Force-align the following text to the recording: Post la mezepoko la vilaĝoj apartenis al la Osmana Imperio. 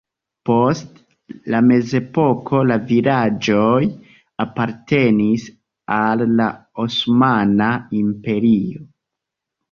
Post 0.49 0.93
la 1.53 1.57
mezepoko 1.65 2.61
la 2.69 2.77
vilaĝoj 2.91 3.81
apartenis 4.45 5.45
al 5.97 6.23
la 6.39 6.47
Osmana 6.85 7.69
Imperio. 8.01 8.83